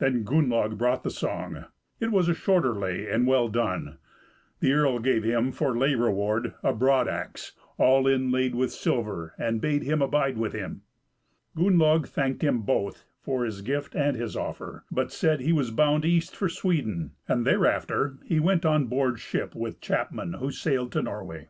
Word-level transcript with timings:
Then 0.00 0.22
Gunnlaug 0.22 0.76
brought 0.76 1.02
the 1.02 1.08
song; 1.08 1.64
it 1.98 2.12
was 2.12 2.28
a 2.28 2.34
shorter 2.34 2.74
lay, 2.74 3.08
and 3.10 3.26
well 3.26 3.48
done. 3.48 3.96
The 4.60 4.74
earl 4.74 4.98
gave 4.98 5.24
him 5.24 5.50
for 5.50 5.74
lay 5.74 5.94
reward 5.94 6.52
a 6.62 6.74
broad 6.74 7.08
axe, 7.08 7.52
all 7.78 8.06
inlaid 8.06 8.54
with 8.54 8.70
silver, 8.70 9.32
and 9.38 9.62
bade 9.62 9.82
him 9.82 10.02
abide 10.02 10.36
with 10.36 10.52
him. 10.52 10.82
Gunnlaug 11.56 12.06
thanked 12.06 12.42
him 12.44 12.60
both 12.60 13.06
for 13.22 13.46
his 13.46 13.62
gift 13.62 13.94
and 13.94 14.14
his 14.14 14.36
offer, 14.36 14.84
but 14.90 15.10
said 15.10 15.40
he 15.40 15.54
was 15.54 15.70
bound 15.70 16.04
east 16.04 16.36
for 16.36 16.50
Sweden; 16.50 17.12
and 17.26 17.46
thereafter 17.46 18.18
he 18.26 18.38
went 18.38 18.66
on 18.66 18.88
board 18.88 19.20
ship 19.20 19.54
with 19.54 19.80
chapmen 19.80 20.34
who 20.34 20.50
sailed 20.50 20.92
to 20.92 21.00
Norway. 21.00 21.48